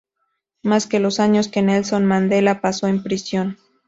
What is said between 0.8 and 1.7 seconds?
que los años que